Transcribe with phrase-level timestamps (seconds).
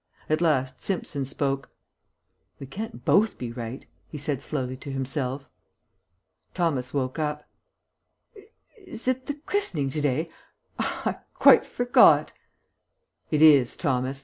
[0.31, 1.69] At last Simpson spoke.
[2.59, 5.47] "We can't both be right," he said slowly to himself.
[6.55, 7.47] Thomas woke up.
[8.83, 10.31] "Is it the christening to day?
[10.79, 12.33] I quite forgot."
[13.29, 14.19] "It is, Thomas.